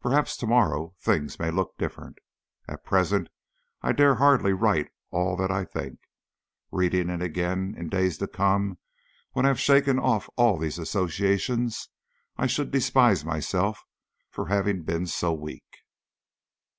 [0.00, 2.20] Perhaps to morrow things may look different.
[2.68, 3.28] At present
[3.82, 5.98] I dare hardly write all that I think.
[6.72, 8.78] Reading it again in days to come,
[9.32, 11.90] when I have shaken off all these associations,
[12.38, 13.84] I should despise myself
[14.30, 15.80] for having been so weak.